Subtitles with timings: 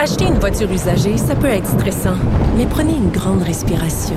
[0.00, 2.14] Acheter une voiture usagée, ça peut être stressant,
[2.56, 4.14] mais prenez une grande respiration.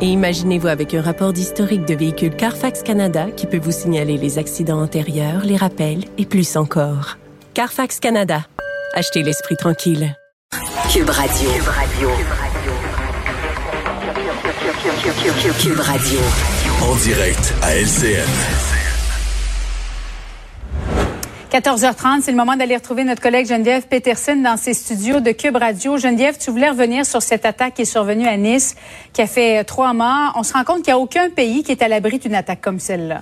[0.00, 4.38] Et imaginez-vous avec un rapport d'historique de véhicule Carfax Canada qui peut vous signaler les
[4.38, 7.18] accidents antérieurs, les rappels et plus encore.
[7.52, 8.46] Carfax Canada.
[8.92, 10.16] Achetez l'esprit tranquille.
[10.92, 11.50] Cube Radio.
[11.50, 12.10] Cube Radio.
[15.58, 16.20] Cube Radio.
[16.80, 18.73] En direct à LCN.
[21.54, 25.54] 14h30, c'est le moment d'aller retrouver notre collègue Geneviève Peterson dans ses studios de Cube
[25.54, 25.96] Radio.
[25.96, 28.74] Geneviève, tu voulais revenir sur cette attaque qui est survenue à Nice,
[29.12, 30.32] qui a fait trois morts.
[30.34, 32.60] On se rend compte qu'il n'y a aucun pays qui est à l'abri d'une attaque
[32.60, 33.20] comme celle-là.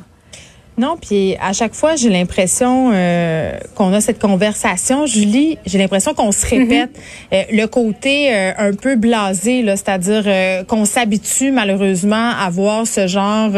[0.79, 5.05] Non, puis à chaque fois, j'ai l'impression euh, qu'on a cette conversation.
[5.05, 7.34] Julie, j'ai l'impression qu'on se répète mm-hmm.
[7.34, 13.51] euh, le côté euh, un peu blasé, c'est-à-dire qu'on s'habitue malheureusement à voir ce genre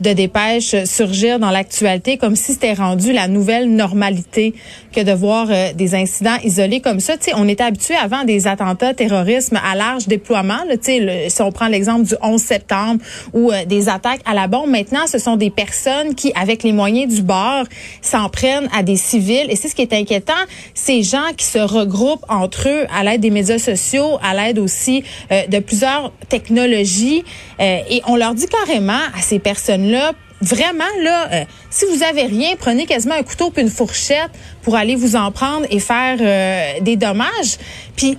[0.00, 4.54] de dépêches surgir dans l'actualité comme si c'était rendu la nouvelle normalité
[4.92, 7.14] que de voir euh, des incidents isolés comme ça.
[7.20, 10.58] sais, on était habitué avant des attentats terrorisme à large déploiement.
[10.68, 13.00] Là, le, si on prend l'exemple du 11 septembre
[13.32, 16.72] ou euh, des attaques à la bombe, maintenant, ce sont des personnes qui, avec les
[16.72, 17.64] moyens du bord,
[18.02, 19.46] s'en prennent à des civils.
[19.48, 20.32] Et c'est ce qui est inquiétant,
[20.74, 25.02] ces gens qui se regroupent entre eux à l'aide des médias sociaux, à l'aide aussi
[25.32, 27.24] euh, de plusieurs technologies.
[27.60, 32.22] et on leur dit carrément à ces personnes là, vraiment, là, euh, si vous avez
[32.22, 34.30] rien, prenez quasiment un couteau puis une fourchette
[34.62, 37.58] pour aller vous en prendre et faire euh, des dommages.
[37.96, 38.18] Puis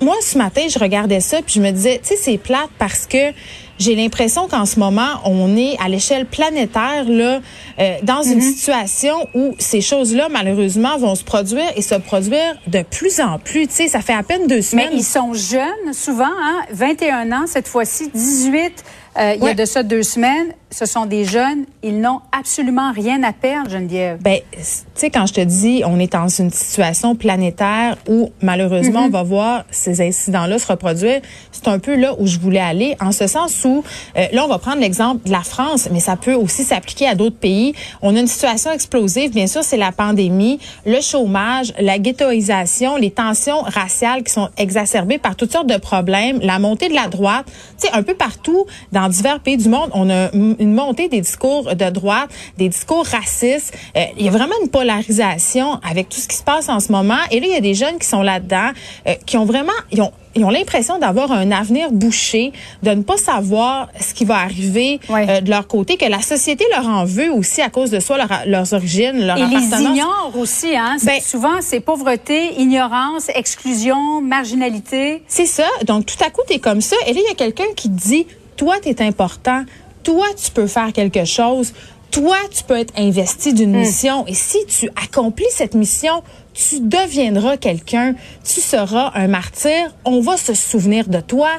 [0.00, 3.06] moi, ce matin, je regardais ça puis je me disais, tu sais, c'est plate parce
[3.06, 3.32] que
[3.78, 7.40] j'ai l'impression qu'en ce moment, on est à l'échelle planétaire là,
[7.78, 8.54] euh, dans une mm-hmm.
[8.54, 13.66] situation où ces choses-là, malheureusement, vont se produire et se produire de plus en plus.
[13.66, 14.90] Tu sais, ça fait à peine deux semaines.
[14.92, 18.84] Mais ils sont jeunes, souvent, hein, 21 ans cette fois-ci, 18
[19.18, 20.54] euh, il y a de ça deux semaines.
[20.72, 21.66] Ce sont des jeunes.
[21.82, 24.18] Ils n'ont absolument rien à perdre, Geneviève.
[24.22, 24.62] Ben, tu
[24.94, 29.12] sais, quand je te dis, on est dans une situation planétaire où, malheureusement, on mhm.
[29.12, 31.20] va voir ces incidents-là se reproduire.
[31.50, 33.84] C'est un peu là où je voulais aller, en ce sens où,
[34.16, 37.14] euh, là, on va prendre l'exemple de la France, mais ça peut aussi s'appliquer à
[37.14, 37.74] d'autres pays.
[38.00, 39.32] On a une situation explosive.
[39.32, 45.18] Bien sûr, c'est la pandémie, le chômage, la ghettoisation, les tensions raciales qui sont exacerbées
[45.18, 47.44] par toutes sortes de problèmes, la montée de la droite.
[47.78, 50.30] Tu sais, un peu partout dans divers pays du monde, on a
[50.62, 53.74] une montée des discours de droite, des discours racistes.
[53.96, 56.92] Euh, il y a vraiment une polarisation avec tout ce qui se passe en ce
[56.92, 57.18] moment.
[57.30, 58.70] Et là, il y a des jeunes qui sont là-dedans,
[59.06, 62.52] euh, qui ont vraiment, ils ont ils ont l'impression d'avoir un avenir bouché,
[62.82, 66.64] de ne pas savoir ce qui va arriver euh, de leur côté, que la société
[66.74, 69.80] leur en veut aussi à cause de soi, leur, leurs origines, leur Et appartenance.
[69.80, 70.96] les ignorent aussi, hein?
[71.02, 75.22] Ben, souvent, c'est pauvreté, ignorance, exclusion, marginalité.
[75.28, 75.66] C'est ça.
[75.86, 76.96] Donc, tout à coup, tu es comme ça.
[77.06, 79.64] Et là, il y a quelqu'un qui te dit, toi, tu es important.
[80.02, 81.72] Toi, tu peux faire quelque chose.
[82.10, 83.80] Toi, tu peux être investi d'une hmm.
[83.80, 84.26] mission.
[84.26, 88.14] Et si tu accomplis cette mission, tu deviendras quelqu'un.
[88.44, 89.94] Tu seras un martyr.
[90.04, 91.50] On va se souvenir de toi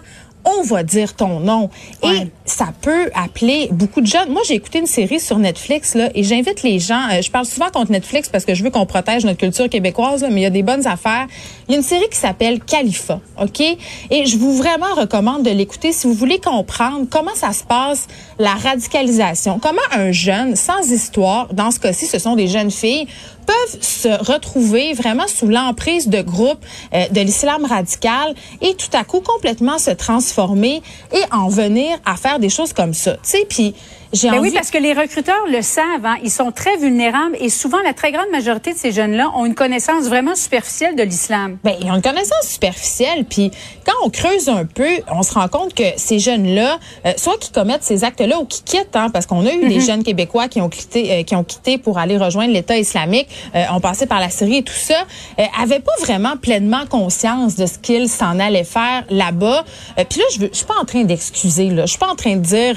[0.45, 1.69] on va dire ton nom.
[2.03, 4.29] Et ça peut appeler beaucoup de jeunes.
[4.29, 7.07] Moi, j'ai écouté une série sur Netflix là, et j'invite les gens.
[7.11, 10.25] Euh, je parle souvent contre Netflix parce que je veux qu'on protège notre culture québécoise,
[10.29, 11.27] mais il y a des bonnes affaires.
[11.67, 13.61] Il y a une série qui s'appelle Khalifa, ok?
[13.61, 18.07] Et je vous vraiment recommande de l'écouter si vous voulez comprendre comment ça se passe
[18.37, 23.07] la radicalisation, comment un jeune sans histoire, dans ce cas-ci, ce sont des jeunes filles,
[23.45, 29.03] peuvent se retrouver vraiment sous l'emprise de groupes euh, de l'islam radical et tout à
[29.03, 30.32] coup complètement se transformer
[31.11, 33.13] et en venir à faire des choses comme ça.
[33.13, 33.73] Tu sais,
[34.13, 36.05] j'ai ben Oui, parce que les recruteurs le savent.
[36.05, 39.45] Hein, ils sont très vulnérables et souvent la très grande majorité de ces jeunes-là ont
[39.45, 41.57] une connaissance vraiment superficielle de l'islam.
[41.63, 43.25] Ben ils ont une connaissance superficielle.
[43.25, 43.51] Puis
[43.85, 47.51] quand on creuse un peu, on se rend compte que ces jeunes-là, euh, soit qui
[47.51, 49.81] commettent ces actes-là ou qui quittent, hein, parce qu'on a eu des mhm.
[49.81, 53.27] jeunes québécois qui ont quitté, euh, qui ont quitté pour aller rejoindre l'État islamique.
[53.55, 55.05] Euh, on passait par la Syrie et tout ça,
[55.39, 59.63] euh, avaient pas vraiment pleinement conscience de ce qu'ils s'en allaient faire là-bas.
[60.09, 61.69] Puis là, je, veux, je suis pas en train d'excuser.
[61.69, 62.75] Là, je suis pas en train de dire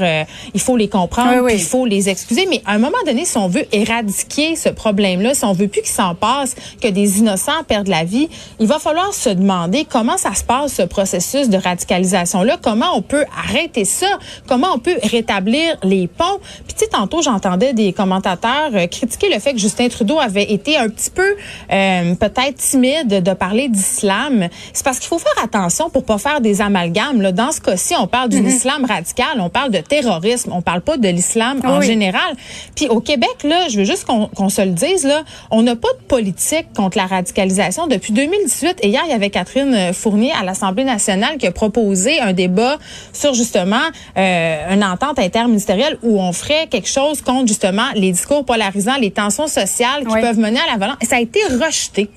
[0.55, 2.47] il faut les comprendre il faut les excuser.
[2.49, 5.83] Mais à un moment donné, si on veut éradiquer ce problème-là, si on veut plus
[5.83, 8.29] qu'il s'en passe, que des innocents perdent la vie,
[8.61, 13.03] il va falloir se demander comment ça se passe, ce processus de radicalisation-là, comment on
[13.03, 14.07] peut arrêter ça,
[14.47, 16.39] comment on peut rétablir les ponts?
[16.67, 20.53] Puis tu sais, tantôt, j'entendais des commentateurs euh, critiquer le fait que Justin Trudeau avait
[20.53, 21.37] été un petit peu
[21.73, 24.49] euh, peut-être timide de parler d'islam.
[24.73, 27.21] C'est parce qu'il faut faire attention pour pas faire des amalgames.
[27.21, 27.33] Là.
[27.33, 28.57] Dans ce cas-ci, on parle d'un mm-hmm.
[28.57, 32.37] islam radical, on parle de terrorisme, on parle pas de l'islam en général.
[32.75, 35.93] Puis au Québec, là, je veux juste qu'on se le dise, là, on n'a pas
[36.01, 38.79] de politique contre la radicalisation depuis 2018.
[38.83, 42.79] Et hier, il y avait Catherine Fournier à l'Assemblée nationale qui a proposé un débat
[43.13, 43.77] sur justement
[44.17, 49.11] euh, une entente interministérielle où on ferait quelque chose contre justement les discours polarisants, les
[49.11, 50.97] tensions sociales qui peuvent mener à la violence.
[51.01, 52.11] Et ça a été rejeté.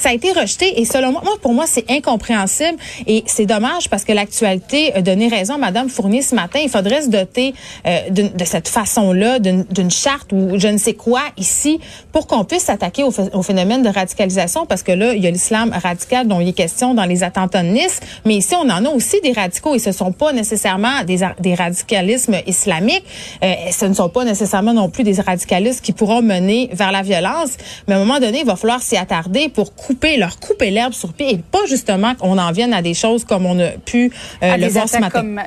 [0.00, 4.04] Ça a été rejeté et selon moi, pour moi, c'est incompréhensible et c'est dommage parce
[4.04, 6.58] que l'actualité a donné raison à Mme Fournier ce matin.
[6.62, 7.52] Il faudrait se doter
[7.86, 11.80] euh, de cette façon-là d'une charte ou je ne sais quoi ici
[12.12, 15.30] pour qu'on puisse s'attaquer au, au, phénomène de radicalisation parce que là, il y a
[15.30, 18.86] l'islam radical dont il est question dans les attentats de Nice, mais ici, on en
[18.86, 23.04] a aussi des radicaux et ce sont pas nécessairement des, des radicalismes islamiques.
[23.44, 27.02] Euh, ce ne sont pas nécessairement non plus des radicalistes qui pourront mener vers la
[27.02, 27.50] violence.
[27.86, 30.92] Mais à un moment donné, il va falloir s'y attarder pour couper, leur couper l'herbe
[30.92, 34.12] sur pied et pas justement qu'on en vienne à des choses comme on a pu
[34.42, 35.20] euh, le voir ce matin.
[35.20, 35.40] Comme